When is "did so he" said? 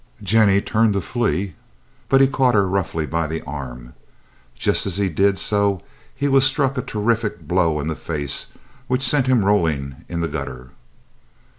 5.09-6.27